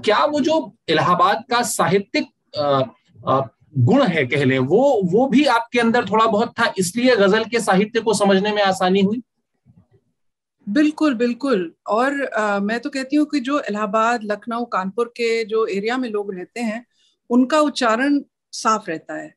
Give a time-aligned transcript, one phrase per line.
[0.00, 0.56] क्या वो जो
[0.88, 2.28] इलाहाबाद का साहित्यिक
[3.78, 4.80] गुण है कह लें वो
[5.12, 9.00] वो भी आपके अंदर थोड़ा बहुत था इसलिए गज़ल के साहित्य को समझने में आसानी
[9.02, 9.22] हुई?
[10.66, 15.66] बिल्कुल बिल्कुल। और आ, मैं तो कहती हूँ कि जो इलाहाबाद लखनऊ कानपुर के जो
[15.66, 16.84] एरिया में लोग रहते हैं
[17.30, 18.20] उनका उच्चारण
[18.52, 19.32] साफ़ रहता है।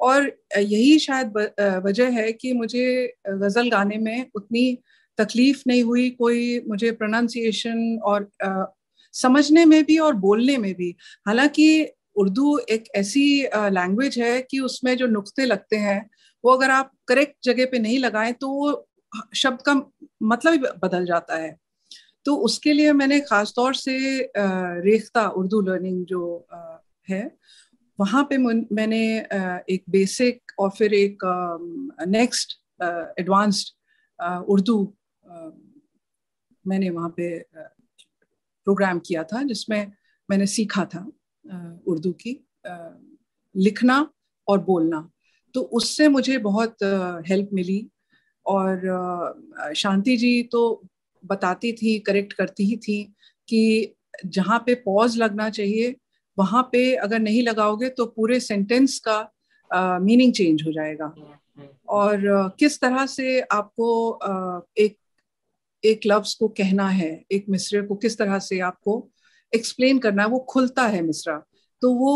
[0.00, 1.32] और यही शायद
[1.86, 2.84] वजह है कि मुझे
[3.28, 4.78] गज़ल गाने में उतनी
[5.18, 8.30] तकलीफ़ नहीं हुई कोई मुझे प्रोनाउंसिएशन और
[9.14, 10.94] समझने में भी और बोलने में भी।
[11.26, 16.08] हालाँकि उर्दू एक ऐसी लैंग्वेज है कि उसमें जो नुक्ते लगते हैं,
[16.44, 18.86] वो अगर आप करेक्ट जगह पे नहीं लगाएँ तो वो
[19.36, 19.74] शब्द का
[20.22, 21.56] मतलब ही बदल जाता है।
[22.26, 23.96] तो उसके लिए मैंने खास तौर से
[24.36, 26.46] रेख्ता उर्दू लर्निंग जो
[27.08, 27.30] है,
[27.98, 29.02] वहाँ पे मैंने
[29.70, 31.24] एक बेसिक और फिर एक
[32.08, 32.58] नेक्स्ट
[33.18, 33.74] एडवांस्ड
[34.48, 34.78] उर्दू
[36.64, 37.28] मैंने वहाँ पे
[38.70, 39.92] प्रोग्राम किया था जिसमें
[40.28, 41.00] मैंने सीखा था
[41.86, 42.32] उर्दू की
[43.54, 43.96] लिखना
[44.48, 45.10] और बोलना।
[45.54, 46.82] तो उससे मुझे बहुत
[47.28, 47.90] हेल्प मिली
[48.46, 50.60] और शांति जी तो
[51.24, 53.02] बताती थी करेक्ट करती ही थी
[53.48, 53.94] कि
[54.26, 55.96] जहाँ पे पॉज लगना चाहिए
[56.38, 59.18] वहाँ पे अगर नहीं लगाओगे तो पूरे सेंटेंस का
[59.98, 61.12] मीनिंग चेंज हो जाएगा।
[61.88, 63.88] और किस तरह से आपको
[64.78, 64.96] एक
[65.84, 69.08] एक लफ्ज को कहना है, एक मिसरे को किस तरह से आपको
[69.52, 71.42] एक्सप्लेन करना है, वो खुलता है मिसरा
[71.82, 72.12] तो वो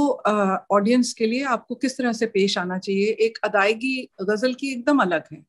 [0.73, 3.07] ऑडियंस के लिए आपको किस तरह से पेश आना चाहिए?
[3.07, 5.43] एक अदायगी, गज़ल की एकदम अलग है।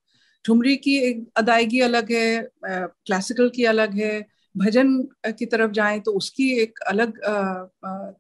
[0.45, 4.97] ठुमरी की एक अदायगी अलग है क्लासिकल की अलग है। भजन
[5.29, 7.19] की तरफ़ जाएँ तो उसकी एक अलग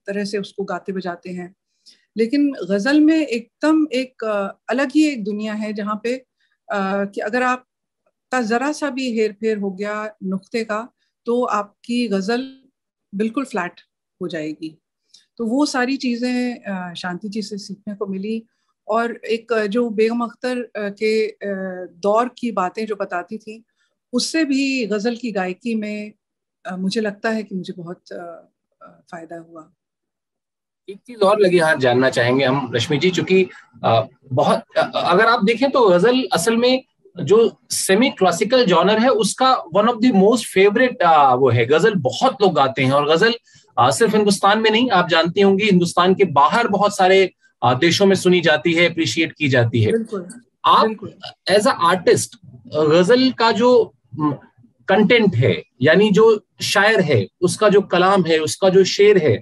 [0.07, 1.53] तरह से उसको गाते बजाते हैं।
[2.15, 4.23] लेकिन गज़ल में एकदम एक
[4.69, 6.17] अलग ही एक दुनिया है जहाँ पे
[6.69, 7.65] कि अगर आप
[8.31, 10.87] का जरा सा भी हेर फेर हो गया नुक्ते का
[11.27, 12.41] तो आपकी गज़ल
[13.13, 13.81] बिल्कुल फ्लैट
[14.21, 14.77] हो जाएगी।
[15.37, 18.41] तो वो सारी चीज़ें शांति जी से सीखने को मिली
[18.87, 21.27] और एक, जो बेगम अख्तर के
[21.99, 23.63] दौर की बातें जो बताती थी,
[24.13, 26.13] उससे भी गज़ल की गायकी में
[26.65, 28.03] मुझे लगता है कि मुझे बहुत
[28.81, 29.71] फ़ायदा हुआ।
[30.89, 33.47] एक चीज़ और लगी हाथ जानना चाहेंगे हम, रश्मि जी, चूँकि
[33.83, 36.83] बहुत अगर आप देखें तो गज़ल असल में
[37.15, 37.37] जो
[37.71, 41.03] सेमी क्लासिकल जॉनर है उसका one of the most favourite
[41.39, 43.33] वो है। गज़ल बहुत लोग गाते हैं और गज़ल
[43.77, 47.31] आ, सिर्फ़ हिंदुस्तान में नहीं आप जानती होंगी हिंदुस्तान के बाहर बहुत सारे
[47.61, 49.91] आ, देशों में सुनी जाती है अप्रिशिएट की जाती है।
[50.65, 51.07] आप
[51.49, 52.37] एज अ आर्टिस्ट
[52.75, 53.71] गज़ल का जो
[54.87, 56.25] कंटेंट है यानी जो
[56.61, 59.39] शायर है उसका जो कलाम है उसका जो शेर है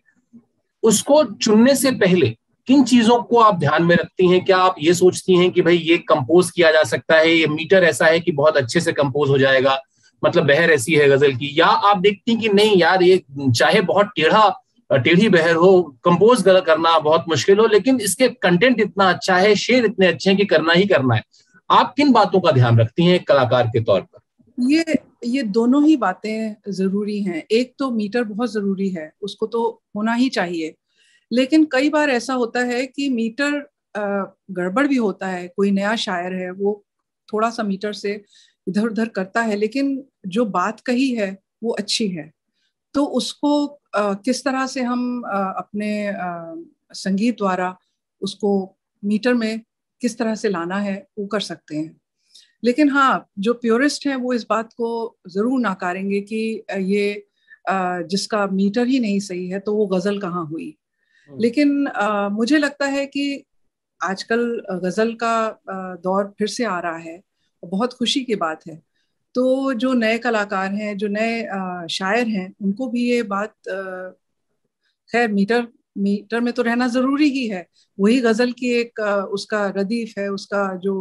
[0.83, 2.35] उसको चुनने से पहले
[2.67, 4.43] किन चीज़ों को आप ध्यान में रखती हैं?
[4.45, 7.31] क्या आप ये सोचती हैं कि भाई ये कंपोज किया जा सकता है?
[7.31, 9.77] ये मीटर ऐसा है कि बहुत अच्छे से कंपोज हो जाएगा।
[10.23, 13.81] मतलब बहर ऐसी है गज़ल की। या आप देखती हैं कि नहीं यार, ये चाहे
[13.81, 14.49] बहुत टेढ़ा,
[14.89, 19.85] टेढ़ी बहर हो कंपोज करना बहुत मुश्किल हो, लेकिन इसके कंटेंट इतना अच्छा है शेर
[19.85, 21.23] इतने अच्छे हैं कि करना ही करना है।
[21.69, 24.19] आप किन बातों का ध्यान रखती हैं एक कलाकार के तौर पर?
[24.57, 29.81] ये ये दोनों ही बातें ज़रूरी हैं। एक तो मीटर बहुत ज़रूरी है, उसको तो
[29.95, 30.73] होना ही चाहिए।
[31.31, 33.61] लेकिन कई बार ऐसा होता है कि मीटर
[33.95, 36.83] गड़बड़ भी होता है, कोई नया शायर है, वो
[37.29, 38.21] थोड़ा सा मीटर से
[38.67, 42.31] इधर उधर करता है, लेकिन जो बात कही है, वो अच्छी है।
[42.95, 46.13] तो उसको किस तरह से हम अपने
[46.95, 47.75] संगीत द्वारा
[48.21, 48.51] उसको
[49.03, 49.61] मीटर में
[50.01, 51.95] किस तरह से लाना है, वो कर सकते हैं।
[52.63, 57.25] लेकिन हाँ जो प्योरिस्ट हैं, वो इस बात को ज़रूर नाकारेंगे कि ये
[58.09, 60.75] जिसका मीटर ही नहीं सही है तो वो गज़ल कहाँ हुई?
[61.29, 61.91] हम्म। लेकिन
[62.33, 63.43] मुझे लगता है कि
[64.01, 64.41] आजकल
[64.83, 65.35] गज़ल का
[66.03, 67.21] दौर फिर से आ रहा है
[67.63, 68.81] बहुत खुशी की बात है।
[69.35, 73.53] तो जो नए कलाकार हैं जो नए शायर हैं उनको भी ये बात
[75.09, 75.67] खैर मीटर
[75.97, 77.65] मीटर में तो रहना ज़रूरी ही है।
[77.97, 78.99] वही गज़ल की एक
[79.33, 80.95] उसका रदीफ है उसका जो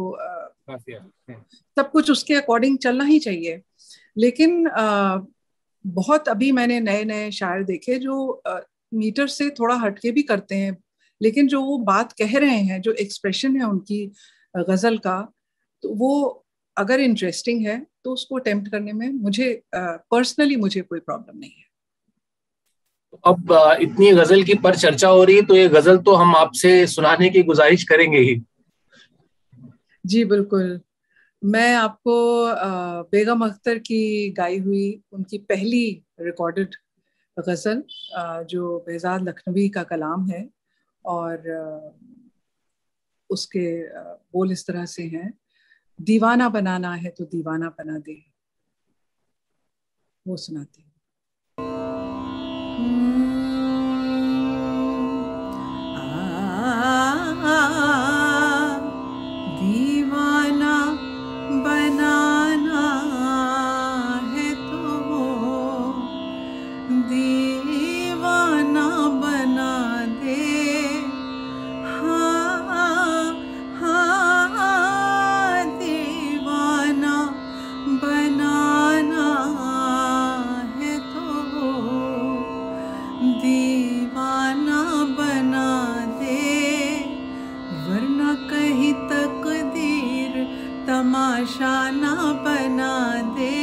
[1.77, 3.61] सब कुछ उसके अकॉर्डिंग चलना ही चाहिए।
[4.17, 4.63] लेकिन
[5.85, 8.41] बहुत अभी मैंने नए नए शायर देखे जो
[8.93, 10.77] मीटर से थोड़ा हटके भी करते हैं।
[11.21, 14.05] लेकिन जो वो बात कह रहे हैं जो एक्सप्रेशन है उनकी
[14.59, 15.19] गज़ल का
[15.83, 16.45] तो वो
[16.77, 21.71] अगर इंटरेस्टिंग है तो उसको अटेम्प्ट करने में मुझे पर्सनली मुझे कोई प्रॉब्लम नहीं है।
[23.25, 23.51] अब
[23.81, 27.29] इतनी गज़ल की पर चर्चा हो रही है तो ये गज़ल तो हम आपसे सुनाने
[27.29, 28.41] की गुजारिश करेंगे ही।
[30.05, 30.79] जी बिल्कुल।
[31.41, 32.15] मैं आपको
[33.11, 35.85] बेगम अख्तर की गाई हुई उनकी पहली
[36.21, 36.75] रिकॉर्डेड
[37.37, 37.83] गज़ल
[38.45, 40.49] जो बेजाद लखनवी का कलाम है
[41.05, 41.49] और
[43.29, 43.65] उसके
[44.33, 45.33] बोल इस तरह से हैं,
[45.99, 48.15] दीवाना बनाना है तो दीवाना बना दे।
[50.25, 50.92] वो सुनाती हैं।
[91.33, 92.13] तमाशा ना
[92.45, 92.93] बना
[93.33, 93.57] दे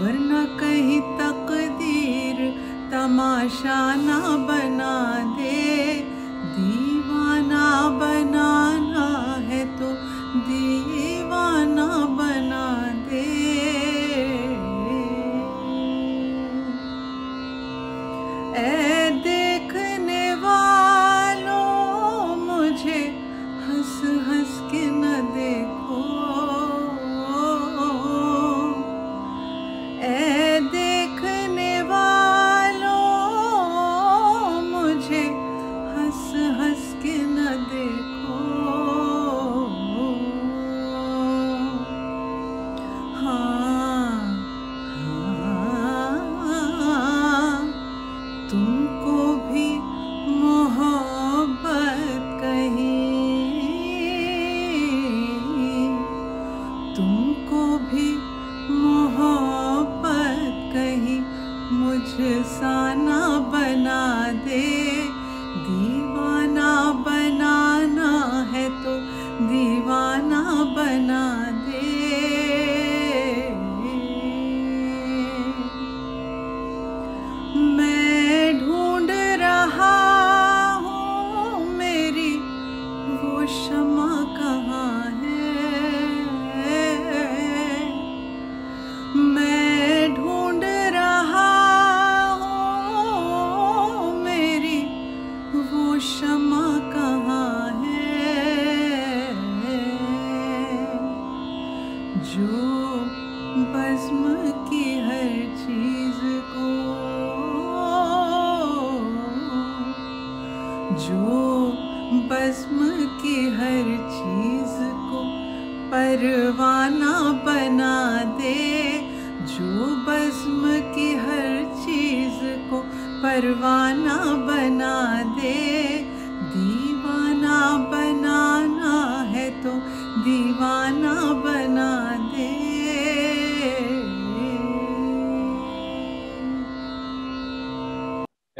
[0.00, 2.38] वरना कहीं तकदीर
[2.92, 4.79] तमाशा ना बना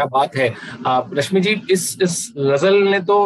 [0.01, 0.53] क्या बात है।
[0.87, 3.17] आप रश्मि जी इस इस गज़ल ने तो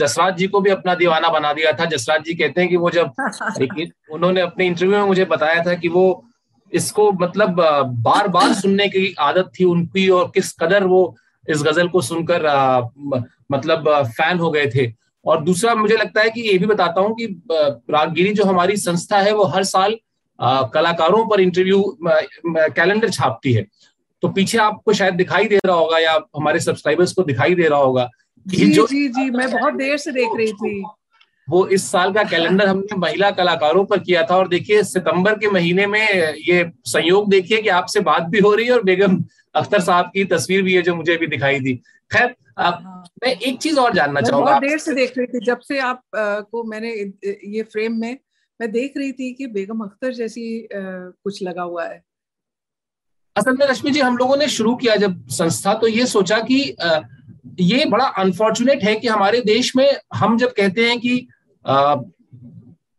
[0.00, 2.90] जसराज जी को भी अपना दीवाना बना दिया था। जसराज जी कहते हैं कि वो
[2.90, 3.12] जब
[4.12, 6.04] उन्होंने अपने इंटरव्यू में मुझे बताया था कि वो
[6.72, 7.60] इसको मतलब
[8.04, 11.02] बार बार सुनने की आदत थी उनकी और किस कदर वो
[11.48, 12.80] इस गज़ल को सुनकर आ,
[13.52, 14.86] मतलब फ़ैन हो गए थे।
[15.26, 17.26] और दूसरा मुझे लगता है कि ये भी बताता हूँ कि
[17.90, 19.96] रागगिरी जो हमारी संस्था है वो हर साल
[20.38, 23.66] आ, कलाकारों पर इंटरव्यू कैलेंडर छापती है।
[24.22, 27.78] तो पीछे आपको शायद दिखाई दे रहा होगा या हमारे सब्सक्राइबर्स को दिखाई दे रहा
[27.78, 28.08] होगा
[28.46, 30.82] जी जो जी जी मैं बहुत देर से देख रही थी।
[31.48, 35.50] वो इस साल का कैलेंडर हमने महिला कलाकारों पर किया था और देखिए सितंबर के
[35.50, 39.16] महीने में ये संयोग देखिए कि आपसे बात भी हो रही है और बेगम
[39.54, 41.74] अख्तर साहब की तस्वीर भी है जो मुझे भी दिखाई दी।
[42.10, 45.58] खैर हाँ। मैं एक चीज़ और जानना चाहूँगा बहुत देर से देख रही थी जब
[45.58, 46.90] से आप आ, को मैंने
[47.46, 48.18] ये फ्रेम में
[48.60, 50.80] मैं देख रही थी कि बेगम अख्तर जैसी आ,
[51.24, 52.02] कुछ लगा हुआ है।
[53.36, 56.76] असल में रश्मि जी, हम लोगों ने शुरू किया जब संस्था तो ये सोचा कि
[57.60, 61.26] ये बड़ा अनफॉर्चुनेट है कि हमारे देश में हम जब कहते हैं कि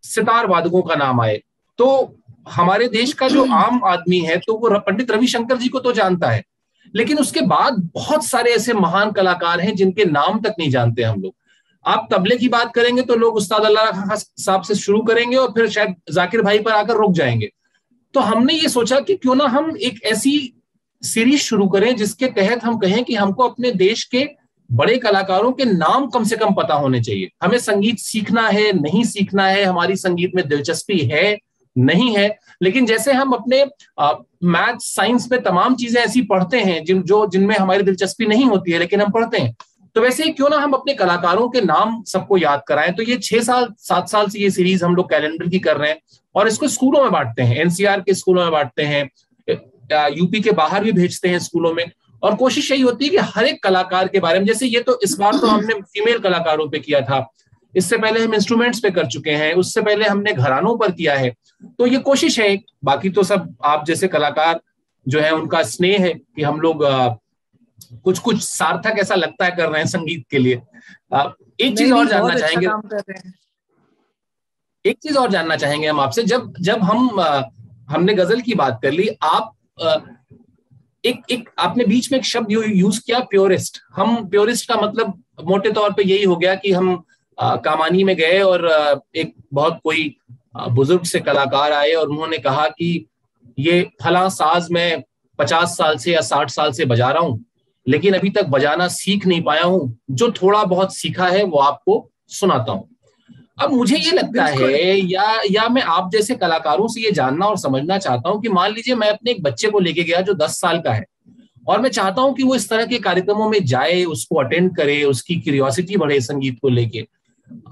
[0.03, 1.41] सितार वादकों का नाम आए
[1.79, 1.87] तो
[2.49, 6.29] हमारे देश का जो आम आदमी है तो वो पंडित रविशंकर जी को तो जानता
[6.29, 6.43] है,
[6.93, 11.21] लेकिन उसके बाद बहुत सारे ऐसे महान कलाकार हैं जिनके नाम तक नहीं जानते हम
[11.21, 11.33] लोग।
[11.85, 15.69] आप तबले की बात करेंगे तो लोग उस्ताद अल्लाह साहब से शुरू करेंगे और फिर
[15.69, 17.51] शायद जाकिर भाई पर आकर रुक जाएँगे।
[18.13, 20.53] तो हमने ये सोचा कि क्यों ना हम एक ऐसी
[21.03, 24.29] सीरीज़ शुरू करें जिसके तहत हम कहें कि हमको अपने देश के
[24.71, 29.03] बड़े कलाकारों के नाम कम से कम पता होने चाहिए। हमें संगीत सीखना है, नहीं
[29.03, 31.37] सीखना है, हमारी संगीत में दिलचस्पी है,
[31.77, 33.65] नहीं है। लेकिन जैसे हम अपने
[34.43, 38.71] मैथ, साइंस में तमाम चीज़ें ऐसी पढ़ते हैं जिन, जो, जिनमें हमारी दिलचस्पी नहीं होती
[38.71, 39.55] है, लेकिन हम पढ़ते हैं।
[39.95, 42.91] तो वैसे ही क्यों ना हम अपने कलाकारों के नाम सबको याद कराएँ?
[42.91, 45.89] तो ये छह साल, सात साल से ये सीरीज़ हम लोग कैलेंडर की कर रहे
[45.89, 45.99] हैं
[46.35, 49.09] और इसको स्कूलों में बांटते हैं। एनसीआर के स्कूलों में बांटते हैं
[50.11, 51.85] यूपी के बाहर भी भेजते हैं स्कूलों में।
[52.23, 54.99] और कोशिश यही होती है कि हर एक कलाकार के बारे में, जैसे ये तो
[55.03, 57.25] इस बार तो हमने फीमेल कलाकारों पे किया था।
[57.73, 61.33] इससे पहले हम इंस्ट्रूमेंट्स पे कर चुके हैं, उससे पहले हमने घरानों पर किया है।
[61.79, 64.59] तो ये कोशिश है, बाकी तो सब आप जैसे कलाकार
[65.05, 66.83] जो है, उनका स्नेह है कि हम लोग
[68.03, 70.61] कुछ कुछ सार्थक ऐसा लगता है कर रहे हैं संगीत के लिए।
[71.59, 73.29] एक चीज़ और जानना अच्छा चाहेंगे।
[74.85, 77.19] एक चीज़ और जानना चाहेंगे हम आपसे। जब जब हम
[77.89, 79.53] हमने गज़ल की बात कर ली आप
[81.05, 85.71] एक एक आपने बीच में एक शब्द यूज़ किया प्योरिस्ट। हम प्योरिस्ट का मतलब मोटे
[85.71, 87.03] तौर पे यही हो गया कि हम
[87.37, 90.15] आ, कामानी में गए और आ, एक बहुत कोई
[90.57, 93.05] बुज़ुर्ग से कलाकार आए और उन्होंने कहा कि
[93.59, 95.03] ये फला साज मैं
[95.39, 97.43] पचास साल से या साठ साल से बजा रहा हूँ।
[97.87, 102.09] लेकिन अभी तक बजाना सीख नहीं पाया हूँ। जो थोड़ा बहुत सीखा है वो आपको
[102.27, 102.87] सुनाता हूँ।
[103.61, 107.57] अब मुझे ये लगता है या या मैं आप जैसे कलाकारों से ये जानना और
[107.57, 110.59] समझना चाहता हूँ कि मान लीजिए मैं अपने एक बच्चे को लेके गया जो दस
[110.59, 111.05] साल का है
[111.67, 115.03] और मैं चाहता हूँ कि वो इस तरह के कार्यक्रमों में जाए उसको अटेंड करे
[115.03, 117.05] उसकी क्यूरियोसिटी बढ़े संगीत को लेके।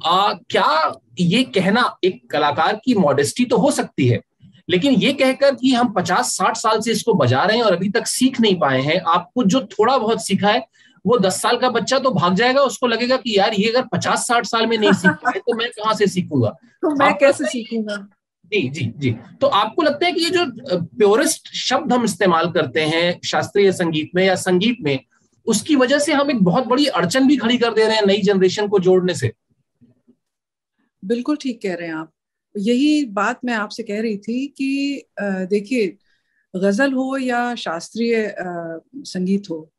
[0.06, 4.20] आ, क्या ये कहना एक कलाकार की मॉडेस्टी तो हो सकती है?
[4.70, 8.08] लेकिन ये कहकर कि हम 50-60 साल से इसको बजा रहे हैं और अभी तक
[8.08, 10.68] सीख नहीं पाए हैं। आपको जो थोड़ा बहुत सीखा है
[11.06, 14.46] वो 10 साल का बच्चा तो भाग जाएगा उसको लगेगा कि यार ये अगर 50-60
[14.46, 16.50] साल में नहीं सीख पाए तो मैं कहाँ से सीखूँगा?
[16.82, 17.96] तो मैं कैसे सीखूँगा?
[18.46, 19.12] जी जी जी।
[19.42, 20.46] तो आपको लगता है कि ये जो
[20.82, 25.00] प्योरेस्ट शब्द हम इस्तेमाल करते हैं शास्त्रीय संगीत में या संगीत में
[25.46, 28.22] उसकी वजह से हम एक बहुत बड़ी अड़चन भी खड़ी कर दे रहे हैं नई
[28.22, 29.32] जनरेशन को जोड़ने से?
[31.06, 32.12] बिल्कुल ठीक कह रहे हैं आप।
[32.56, 35.88] यही बात मैं आपसे कह रही थी कि देखिए,
[36.54, 39.70] गज़ल हो या शास्त्रीय संगीत हो,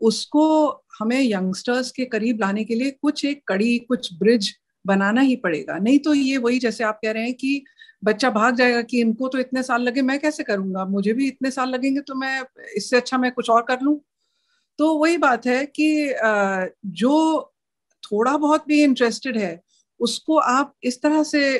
[0.00, 0.66] उसको
[0.98, 5.78] हमें यंगस्टर्स के करीब लाने के लिए कुछ एक कड़ी, कुछ ब्रिज बनाना ही पड़ेगा।
[5.78, 7.62] नहीं तो ये वही जैसे आप कह रहे हैं कि
[8.02, 10.84] बच्चा भाग जाएगा कि इनको तो इतने साल लगे, मैं कैसे करूँगा?
[10.86, 12.42] मुझे भी इतने साल लगेंगे तो मैं
[12.76, 13.98] इससे अच्छा मैं कुछ और कर लूँ?
[14.78, 16.14] तो वही बात है कि
[16.86, 17.52] जो
[18.02, 19.54] थोड़ा बहुत भी इंटरेस्टेड है
[20.00, 21.58] उसको आप इस तरह से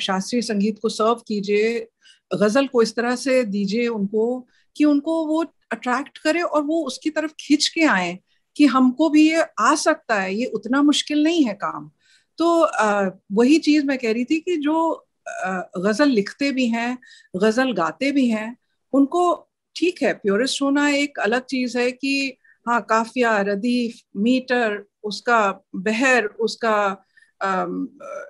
[0.00, 1.88] शास्त्रीय संगीत को सर्व कीजिए
[2.30, 5.42] गज़ल को इस तरह से दीजिए उनको कि उनको वो
[5.72, 8.18] अट्रैक्ट करे और वो उसकी तरफ़ खींच के आए
[8.56, 11.90] कि हमको भी ये आ सकता है ये उतना मुश्किल नहीं है काम।
[12.38, 15.06] तो आ, वही चीज़ मैं कह रही थी कि जो
[15.78, 16.98] गज़ल लिखते भी हैं
[17.36, 18.56] गज़ल गाते भी हैं
[18.92, 22.36] उनको ठीक है प्योरिस्ट होना एक अलग चीज़ है कि
[22.68, 25.40] हाँ काफिया रदीफ मीटर उसका
[25.76, 27.04] बहर उसका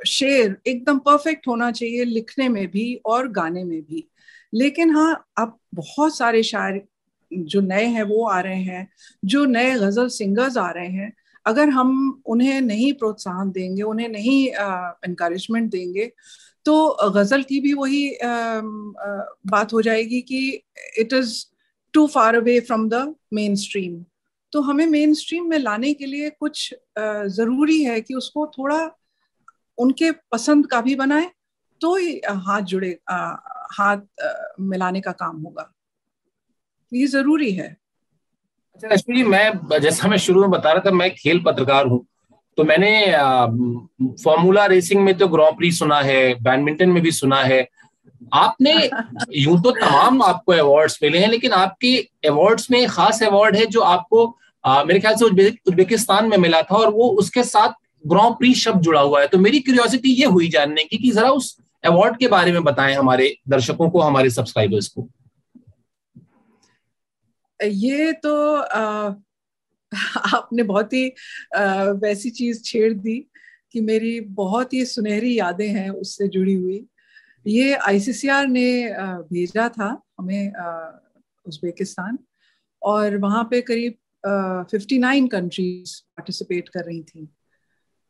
[0.06, 4.08] शेर एकदम परफेक्ट होना चाहिए लिखने में भी और गाने में भी।
[4.54, 6.82] लेकिन हाँ अब बहुत सारे शायर
[7.32, 8.88] जो नए हैं वो आ रहे हैं
[9.24, 11.12] जो नए गज़ल सिंगर्स आ रहे हैं
[11.46, 14.48] अगर हम उन्हें नहीं प्रोत्साहन देंगे उन्हें नहीं
[15.08, 16.12] इनक्रेजमेंट देंगे
[16.64, 18.60] तो गज़ल की भी वही आ, आ,
[19.46, 20.62] बात हो जाएगी कि
[20.98, 21.44] it is
[21.92, 23.14] too far away from the
[23.54, 24.04] mainstream
[24.52, 26.74] तो हमें मेन स्ट्रीम में लाने के लिए कुछ
[27.26, 28.90] ज़रूरी है कि उसको थोड़ा
[29.82, 31.30] उनके पसंद का भी बनाए
[31.80, 33.16] तो ही हाथ जुड़े आ,
[33.72, 35.70] हाथ आ, मिलाने का काम होगा।
[36.92, 37.68] ये ज़रूरी है।
[38.74, 42.04] अच्छा रश्मि जी मैं जैसा मैं शुरू में बता रहा था मैं खेल पत्रकार हूँ।
[42.58, 42.92] तो मैंने
[44.24, 47.66] फॉर्मूला रेसिंग में तो ग्रॉ प्री सुना है बैडमिंटन में भी सुना है।
[48.34, 48.72] आपने
[49.36, 51.96] यूँ तो तमाम आपको अवार्ड्स मिले हैं लेकिन आपके
[52.28, 54.26] अवार्ड्स में खास अवार्ड है जो आपको
[54.64, 58.80] आ, मेरे ख्याल से उज्बेकिस्तान में मिला था और वो उसके साथ ग्रॉ प्री शब्द
[58.82, 62.28] जुड़ा हुआ है। तो मेरी क्यूरियोसिटी ये हुई जानने की कि जरा उस अवार्ड के
[62.28, 65.08] बारे में बताएँ हमारे दर्शकों को हमारे सब्सक्राइबर्स को।
[67.60, 69.14] ये तो आ,
[70.34, 71.06] आपने बहुत ही
[72.02, 73.18] वैसी चीज़ छेड़ दी
[73.72, 76.84] कि मेरी बहुत ही सुनहरी यादें हैं उससे जुड़ी हुई।
[77.46, 78.66] ये आईसीसीआर ने
[79.30, 79.88] भेजा था
[80.20, 80.52] हमें
[81.46, 82.18] उज्बेकिस्तान
[82.82, 83.94] और वहाँ पे करीब
[84.70, 87.28] फिफ्टी नाइन कंट्रीज़ पार्टिसिपेट कर रही थी।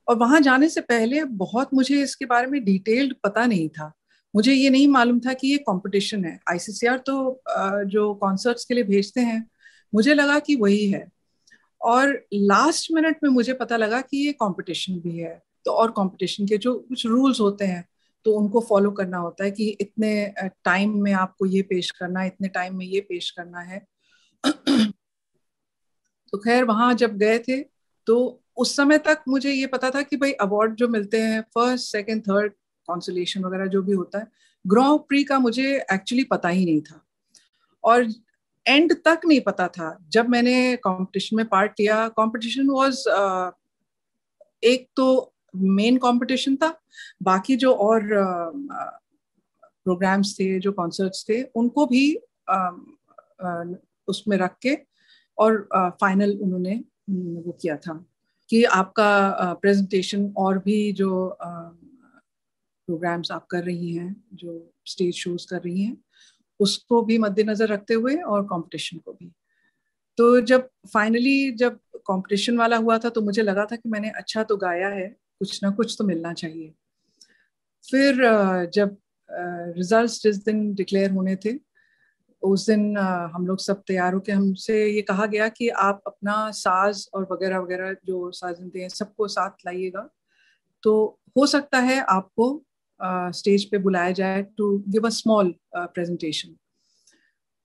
[0.08, 3.92] और वहाँ जाने से पहले बहुत मुझे इसके बारे में डिटेल्ड पता नहीं था।
[4.34, 7.42] मुझे ये नहीं मालूम था कि ये कंपटीशन है। आईसीसीआर तो
[7.86, 9.44] जो कॉन्सर्ट्स के लिए भेजते हैं,
[9.94, 11.06] मुझे लगा कि वही है।
[11.80, 16.46] और लास्ट मिनट में मुझे पता लगा कि ये कंपटीशन भी है। तो और कंपटीशन
[16.46, 17.84] के जो कुछ रूल्स होते हैं
[18.26, 22.26] तो उनको फॉलो करना होता है कि इतने टाइम में आपको ये पेश करना है,
[22.26, 23.84] इतने टाइम में ये पेश करना है।
[26.32, 27.60] तो खैर, वहाँ जब गए थे
[28.06, 31.92] तो उस समय तक मुझे ये पता था कि भाई अवार्ड जो मिलते हैं फ़र्स्ट
[31.92, 32.52] सेकंड थर्ड
[32.88, 34.26] कॉन्सुलेशन वगैरह जो भी होता है
[34.64, 37.00] ग्रॉ प्री का मुझे एक्चुअली पता ही नहीं था।
[37.84, 38.06] और
[38.66, 43.04] एंड तक नहीं पता था। जब मैंने कंपटीशन में पार्ट लिया कंपटीशन वाज
[44.62, 46.74] एक तो मेन कंपटीशन था,
[47.22, 48.08] बाकी जो और
[49.84, 52.14] प्रोग्राम्स थे, जो कॉन्सर्ट्स थे, उनको भी
[54.08, 54.76] उसमें रख के
[55.38, 55.68] और
[56.00, 56.74] फाइनल उन्होंने
[57.08, 58.04] वो किया था।
[58.52, 61.36] कि आपका प्रेजेंटेशन और भी जो
[62.88, 65.96] प्रोग्राम्स आप कर रही हैं, जो स्टेज शोज़ कर रही हैं,
[66.60, 69.30] उसको भी मद्देनजर रखते हुए और कंपटीशन को भी।
[70.18, 74.42] तो जब फाइनली जब कंपटीशन वाला हुआ था तो मुझे लगा था कि मैंने अच्छा
[74.42, 76.72] तो गाया है, कुछ ना कुछ तो मिलना चाहिए।
[77.84, 78.14] फिर
[78.74, 78.96] जब
[79.76, 81.52] रिजल्ट्स जिस दिन डिक्लेयर होने थे
[82.44, 82.96] उस दिन
[83.34, 87.58] हम लोग सब तैयार होकर हमसे ये कहा गया कि आप अपना साज और वगैरह
[87.58, 90.08] वगैरह जो साजिंदे हैं सबको साथ लाइएगा।
[90.82, 90.92] तो
[91.36, 92.48] हो सकता है आपको
[93.34, 96.56] स्टेज पे बुलाया जाए to give a small presentation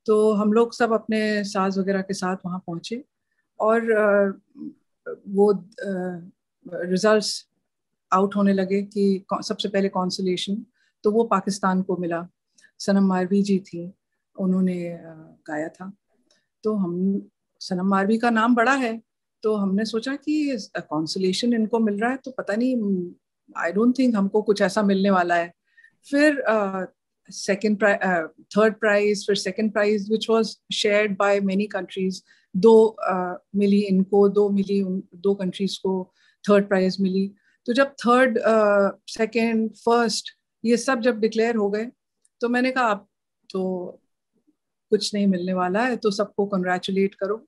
[0.05, 3.03] तो हम लोग सब अपने साज वगैरह के साथ वहाँ पहुँचे
[3.59, 4.39] और
[5.27, 5.51] वो
[6.65, 7.31] रिजल्ट्स
[8.11, 10.65] आउट होने लगे कि सबसे पहले कॉन्सुलेशन
[11.03, 12.27] तो वो पाकिस्तान को मिला।
[12.79, 13.91] सनम मारवी जी थी।
[14.39, 14.77] उन्होंने
[15.47, 15.91] गाया था।
[16.63, 16.95] तो हम
[17.61, 18.99] सनम मारवी का नाम बड़ा है
[19.43, 23.11] तो हमने सोचा कि कॉन्सुलेशन इनको मिल रहा है तो पता नहीं
[23.57, 25.51] आई डोंट थिंक हमको कुछ ऐसा मिलने वाला है।
[26.07, 26.43] फिर
[27.29, 27.83] सेकंड
[28.57, 32.21] थर्ड प्राइज फिर second prize which was shared by many countries
[32.55, 36.13] दो uh, मिली इनको दो मिली उन दो कंट्रीज़ को
[36.45, 37.27] थर्ड प्राइज मिली।
[37.67, 38.39] तो जब थर्ड
[39.09, 40.29] सेकंड फ़र्स्ट
[40.63, 41.85] ये सब जब डिक्लेयर हो गए
[42.41, 43.07] तो मैंने कहा आप
[43.49, 43.61] तो
[44.89, 47.45] कुछ नहीं मिलने वाला है तो सबको कंग्रेचुलेट करो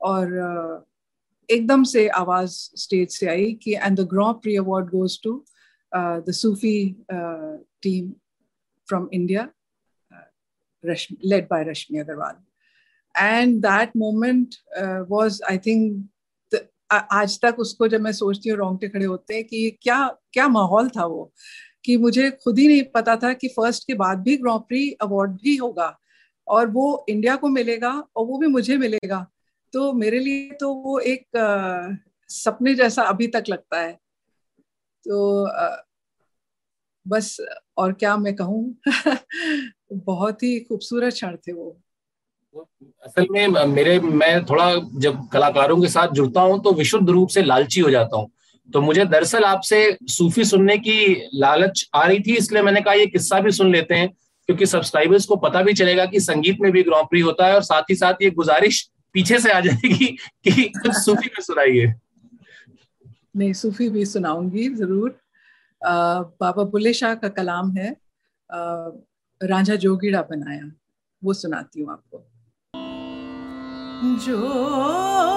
[0.00, 0.86] और
[1.48, 5.44] एकदम से आवाज़ स्टेज से आई कि and the grand prix award goes to
[5.92, 6.76] the Sufi
[7.82, 8.12] team
[11.22, 12.36] led by Rashmi Agarwal.
[13.14, 16.06] And that moment uh, was, I think,
[16.52, 20.48] the, आज तक उसको जब मैं सोचती हूँ रोंगटे खड़े होते हैं कि क्या क्या
[20.48, 21.32] माहौल था वो
[21.84, 25.56] कि मुझे खुद ही नहीं पता था कि फ़र्स्ट के बाद भी ग्रॉप्री अवार्ड भी
[25.56, 25.88] होगा
[26.48, 29.26] और वो इंडिया को मिलेगा और वो भी मुझे मिलेगा।
[29.72, 31.96] तो मेरे लिए तो वो एक आ,
[32.28, 33.92] सपने जैसा अभी तक लगता है।
[35.04, 35.76] तो आ,
[37.08, 37.40] बस
[37.76, 38.74] और क्या मैं कहूँ?
[39.92, 41.80] बहुत ही खूबसूरत क्षण थे वो।
[43.02, 47.42] असल में मेरे मैं थोड़ा जब कलाकारों के साथ जुड़ता हूँ तो विशुद्ध रूप से
[47.42, 48.30] लालची हो जाता हूँ।
[48.72, 53.06] तो मुझे दरअसल आपसे सूफी सुनने की लालच आ रही थी इसलिए मैंने कहा ये
[53.06, 54.08] किस्सा भी सुन लेते हैं।
[54.48, 57.82] क्योंकि सब्सक्राइबर्स को पता भी चलेगा कि संगीत में भी ग्रॉपरी होता है और साथ
[57.90, 60.06] ही साथ ये गुजारिश पीछे से आ जाएगी
[60.44, 61.94] कि कुछ सूफी में सुनाइए।
[63.36, 65.16] नहीं सूफी भी सुनाऊँगी ज़रूर।
[65.82, 67.96] आ, बाबा बुले शाह का कलाम है
[69.40, 70.70] रांझा जोगिड़ा बनाया
[71.22, 72.24] वो सुनाती हूँ आपको।
[74.24, 75.33] जोगीड़ा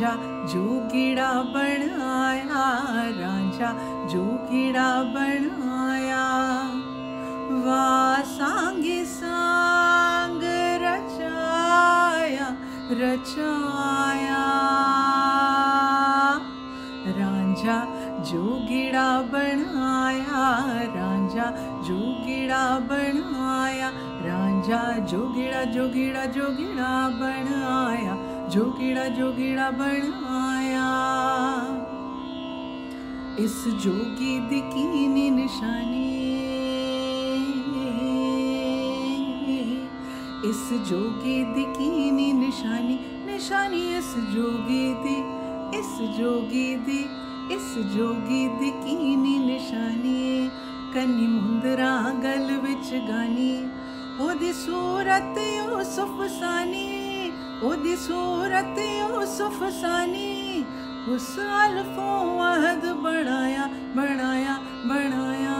[0.00, 2.66] रांझा जो गिड़ा बन आया
[3.18, 3.70] रांझा
[4.10, 6.26] जो गिड़ा बन आया
[7.66, 10.42] वाह सांगी सांग
[10.82, 12.48] रचाया
[13.00, 14.44] रचाया।
[17.18, 17.78] रांझा
[18.30, 20.46] जो गिड़ा बन आया
[20.94, 21.50] रांझा
[21.88, 23.90] जोगिड़ा बन आया
[24.24, 30.88] रांझा जोगिड़ा जोगिड़ा जोगिड़ा बन आया जोगिड़ा जोगिड़ा बन आया।
[33.38, 36.06] इस जोगी दिकीनी निशानी।
[40.50, 45.18] इस जोगी दिकीनी निशानी निशानी इस जोगी दी,
[45.78, 47.00] इस जोगी दी,
[47.54, 50.48] इस जोगी दिकीनी निशानी।
[50.94, 53.54] कन्नी मुंदरा गल विच गानी,
[54.24, 56.97] ओदी सूरत यूसुफ सानी।
[57.58, 60.64] ओदी सूरत यूसुफ सानी,
[61.10, 63.64] उस अल्फों अहद बनाया
[63.96, 65.56] बनाया बनाया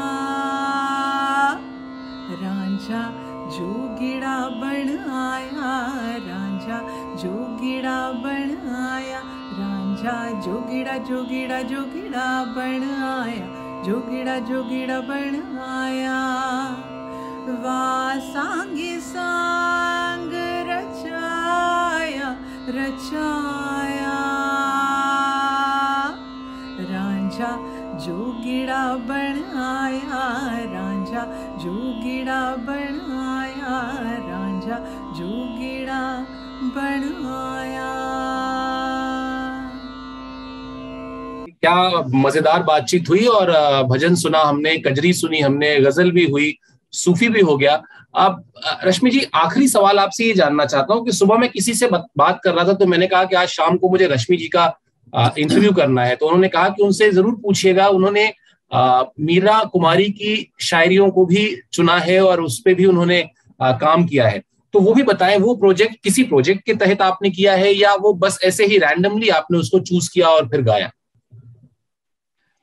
[2.42, 3.02] रांझा
[3.56, 5.72] जो गिड़ा बन आया,
[6.28, 6.78] रांझा
[7.22, 9.20] जो गिड़ा बन आया,
[9.58, 15.34] रांझा जो गिड़ा जो गिड़ा जो गिड़ा बन आया जोगिड़ा जोगिड़ा बन
[15.64, 16.16] आया।
[17.62, 20.32] वाह सांगे सांग
[22.68, 24.16] रचाया।
[26.90, 27.50] रांझा
[28.04, 30.24] जोगिड़ा बन आया
[30.72, 31.22] रांझा
[31.62, 33.78] जोगिड़ा बन आया
[34.28, 34.78] रांझा
[35.18, 36.02] जोगिड़ा
[36.76, 37.88] बन आया
[41.62, 41.76] क्या
[42.14, 43.50] मज़ेदार बातचीत हुई और
[43.88, 46.56] भजन सुना हमने, कजरी सुनी हमने, गज़ल भी हुई,
[46.92, 47.82] सूफी भी हो गया।
[48.14, 48.42] अब
[48.84, 52.40] रश्मि जी आखिरी सवाल आपसे ये जानना चाहता हूँ कि सुबह मैं किसी से बात
[52.44, 54.66] कर रहा था तो मैंने कहा कि आज शाम को मुझे रश्मि जी का
[55.38, 58.32] इंटरव्यू करना है। तो उन्होंने कहा कि उनसे ज़रूर पूछिएगा। उन्होंने
[59.20, 63.20] मीरा कुमारी की शायरियों को भी चुना है और उस पर भी उन्होंने
[63.60, 64.42] आ, काम किया है।
[64.74, 68.12] तो वो भी बताएँ वो प्रोजेक्ट किसी प्रोजेक्ट के तहत आपने किया है या वो
[68.14, 70.90] बस ऐसे ही रैंडमली आपने उसको चूज़ किया और फिर गाया?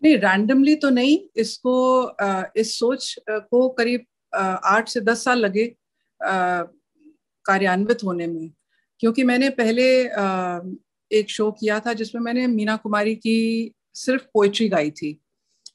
[0.01, 2.15] नहीं रैंडमली तो नहीं। इसको
[2.55, 5.65] इस सोच को करीब आठ से दस साल लगे
[7.45, 8.49] कार्यान्वित होने में।
[8.99, 9.83] क्योंकि मैंने पहले
[11.11, 15.17] एक शो किया था जिसमें मैंने मीना कुमारी की सिर्फ़ पोइट्री गाई थी।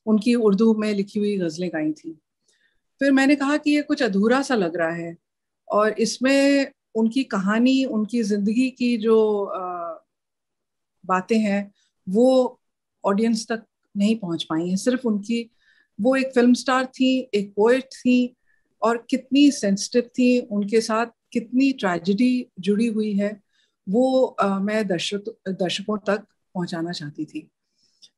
[0.06, 2.12] उनकी उर्दू में लिखी हुई गज़लें गाई थी।
[3.00, 5.16] फिर मैंने कहा कि ये कुछ अधूरा सा लग रहा है
[5.68, 9.16] और इसमें उनकी कहानी, उनकी ज़िंदगी की जो
[11.04, 11.72] बातें हैं,
[12.06, 12.60] वो
[13.04, 15.50] ऑडियंस तक नहीं पहुँच पाई हैं। सिर्फ़ उनकी,
[15.98, 18.36] वो एक फ़िल्म स्टार थी, एक पोइट थी
[18.82, 23.40] और कितनी सेंसिटिव थी उनके साथ कितनी ट्रेजिडी जुड़ी हुई है
[23.88, 27.48] वो आ, मैं दर्शक दर्शकों तक पहुंचाना चाहती थी।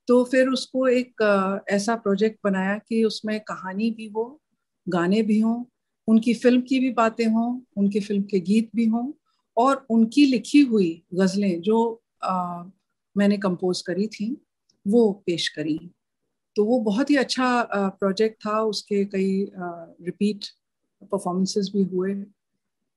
[0.09, 4.41] तो फिर उसको एक आ, ऐसा प्रोजेक्ट बनाया कि उसमें कहानी भी हो
[4.89, 5.65] गाने भी हों
[6.09, 9.13] उनकी फ़िल्म की भी बातें हों उनकी फ़िल्म के गीत भी हों
[9.57, 12.65] और उनकी लिखी हुई गज़लें जो आ,
[13.17, 14.37] मैंने कंपोज करी थी
[14.87, 15.79] वो पेश करी।
[16.57, 19.51] तो वो बहुत ही अच्छा प्रोजेक्ट था। उसके कई
[20.07, 20.45] रिपीट
[21.13, 22.13] परफॉर्मेंसेस भी हुए।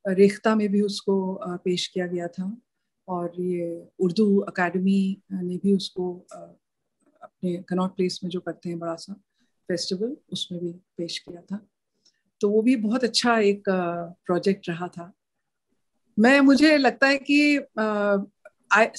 [0.06, 1.18] रेख्ता में भी उसको
[1.63, 2.56] पेश किया गया था।
[3.08, 3.65] और ये
[4.00, 5.00] उर्दू अकेडमी
[5.34, 9.13] ने भी उसको अपने कनॉट प्लेस में जो करते हैं, बड़ा सा
[9.70, 11.60] फेस्टिवल उसमें भी पेश किया था।
[12.41, 15.12] तो वो भी बहुत अच्छा एक प्रोजेक्ट रहा था।
[16.18, 17.60] मैं, मुझे लगता है कि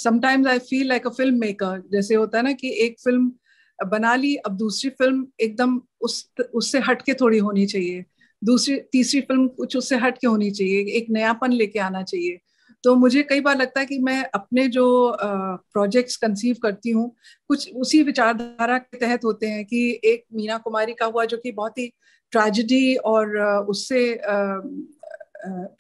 [0.01, 3.33] sometimes I feel like a film maker जैसे होता है ना कि एक फ़िल्म
[3.79, 8.05] बना ली, अब दूसरी फ़िल्म एकदम उस, उससे हट के थोड़ी होनी चाहिए।
[8.43, 12.39] दूसरी, तीसरी फ़िल्म कुछ उससे हट के होनी चाहिए, एक नयापन लेके आना चाहिए।
[12.85, 17.15] तो मुझे कई बार लगता है कि मैं अपने जो प्रोजेक्ट्स कंसीव करती हूँ,
[17.49, 21.53] कुछ उसी विचारधारा के तहत होते हैं कि एक मीना कुमारी का हुआ जो कि
[21.53, 21.87] बहुत ही
[22.33, 23.37] ट्रेजिडी और
[23.69, 24.03] उससे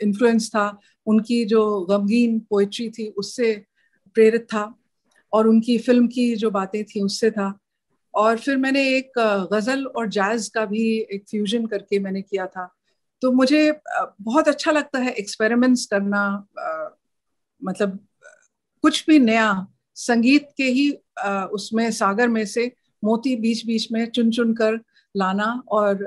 [0.02, 3.54] इन्फ्लुएंस था। उनकी जो गमगीन पोइट्री थी, उससे
[4.16, 4.72] प्रेरित था
[5.32, 7.58] और उनकी फ़िल्म की जो बातें थी, उससे था।
[8.16, 9.12] और फिर मैंने एक
[9.52, 12.68] गज़ल और जैज़ का भी एक फ्यूजन करके मैंने किया था।
[13.22, 13.80] तो मुझे
[14.22, 16.22] बहुत अच्छा लगता है एक्सपेरिमेंट्स करना
[17.62, 17.98] मतलब
[18.84, 20.90] कुछ भी नया संगीत के ही
[21.52, 24.78] उसमें, सागर में से मोती बीच बीच में चुन चुन कर
[25.14, 25.98] लाना और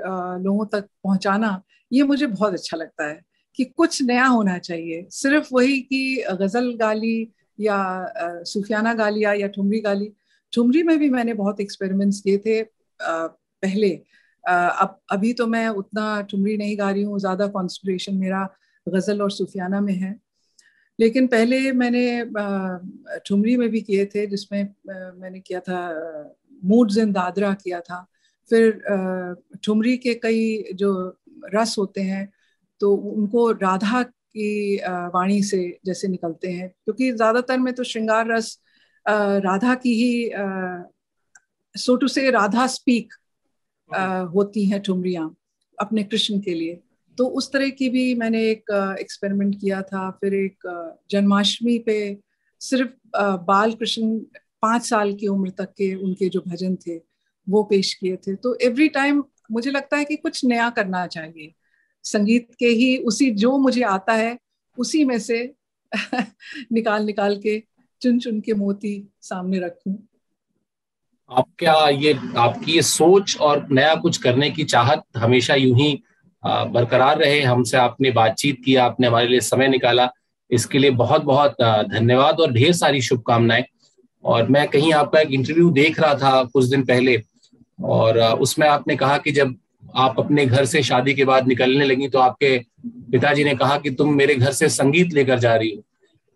[0.42, 3.20] लोगों तक पहुंचाना, ये मुझे बहुत अच्छा लगता है
[3.58, 7.78] कि कुछ नया होना चाहिए। सिर्फ़ वही कि गज़ल गाली या
[8.46, 10.12] सूफियाना गालिया या ठुमरी गाली
[10.52, 12.62] ठुमरी में भी मैंने बहुत एक्सपेरिमेंट्स किए थे
[13.00, 13.90] पहले।
[14.44, 18.48] अब, अभी तो मैं उतना ठुमरी नहीं गा रही हूँ, ज़्यादा कॉन्सेंट्रेशन मेरा
[18.86, 20.14] गज़ल और सूफियाना में है।
[20.98, 22.24] लेकिन पहले मैंने
[23.26, 25.80] ठुमरी में भी किए थे, जिसमें मैंने किया था
[26.62, 28.06] मूड्स इन दादरा किया था।
[28.50, 28.82] फिर
[29.64, 30.92] ठुमरी के कई जो
[31.54, 32.28] रस होते हैं
[32.80, 34.76] तो उनको राधा की
[35.14, 38.58] वाणी से जैसे निकलते हैं, क्योंकि ज़्यादातर में तो श्रृंगार रस
[39.06, 40.30] राधा की ही
[41.74, 43.14] सो टू से राधा स्पीक
[44.34, 45.34] होती हैं ठुमरियाँ
[45.78, 46.80] अपने कृष्ण के लिए।
[47.18, 50.66] तो उस तरह की भी मैंने एक एक्सपेरिमेंट किया था। फिर एक
[51.10, 51.96] जन्माष्टमी पे
[52.60, 52.90] सिर्फ़
[53.46, 54.18] बाल कृष्ण
[54.62, 56.96] पाँच साल की उम्र तक के उनके जो भजन थे
[57.46, 61.52] वो पेश किए थे। तो एवरी टाइम मुझे लगता है कि कुछ नया करना चाहिए।
[62.04, 64.38] संगीत के ही उसी जो मुझे आता है
[64.78, 65.42] उसी में से
[66.72, 67.62] निकाल निकाल के
[68.02, 69.96] चुन चुन के मोती सामने रखूँ।
[71.30, 75.92] आप क्या ये, आपकी ये सोच और नया कुछ करने की चाहत हमेशा यूँ ही
[76.42, 77.40] बरकरार रहे?
[77.42, 80.08] हमसे आपने बातचीत की, आपने हमारे लिए समय निकाला।
[80.50, 81.56] इसके लिए बहुत बहुत
[81.90, 83.64] धन्यवाद और ढेर सारी शुभकामनाएँ।
[84.24, 87.20] और मैं कहीं आपका एक इंटरव्यू देख रहा था कुछ दिन पहले,
[87.78, 89.54] और उसमें आपने कहा कि जब
[89.96, 92.58] आप अपने घर से शादी के बाद निकलने लगी तो आपके
[93.12, 95.82] पिताजी ने कहा कि तुम मेरे घर से संगीत लेकर जा रही हो।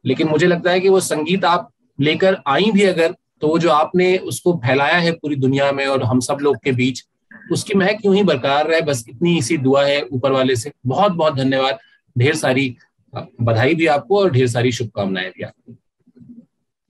[0.05, 3.71] लेकिन मुझे लगता है कि वो संगीत आप लेकर आई भी अगर तो वो जो
[3.71, 7.03] आपने उसको फैलाया है पूरी दुनिया में और हम सब लोग के बीच,
[7.53, 11.13] उसकी महक यूँ ही बरकरार रहे। बस इतनी इसी दुआ है ऊपर वाले से। बहुत
[11.13, 11.79] बहुत धन्यवाद।
[12.19, 12.77] ढेर सारी
[13.43, 15.75] बधाई भी आपको और ढेर सारी शुभकामनाएँ भी आपको।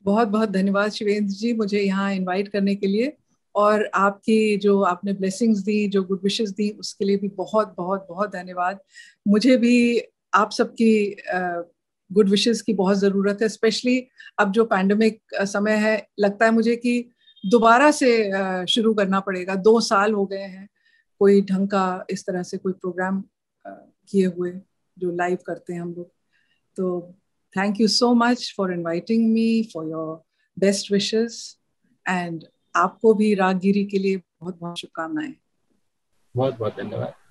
[0.05, 3.13] बहुत बहुत धन्यवाद शिवेंद्र जी, मुझे यहाँ इनवाइट करने के लिए।
[3.55, 8.07] और आपकी जो आपने ब्लेसिंग्स दी, जो गुड विशेस दी, उसके लिए भी बहुत बहुत
[8.09, 8.79] बहुत धन्यवाद।
[9.29, 10.03] मुझे भी
[10.35, 11.17] आप सबकी
[12.15, 13.99] गुड विशेस की बहुत ज़रूरत है स्पेशली
[14.39, 17.11] अब जो पैंडमिक समय है, लगता है मुझे कि
[17.45, 20.69] दोबारा से शुरू करना पड़ेगा। दो साल हो गए हैं,
[21.21, 23.23] कोई ढंग का इस तरह से कोई प्रोग्राम
[23.65, 24.53] किए हुए
[24.97, 26.11] जो लाइव करते हैं हम लोग।
[26.77, 27.01] तो
[27.55, 30.23] thank you so much for inviting me for your
[30.57, 31.59] best wishes
[32.07, 32.45] and
[32.77, 35.35] आपको भी रागगिरी के लिए बहुत बहुत शुभकामनाएँ।
[36.35, 37.24] बहुत बहुत धन्यवाद।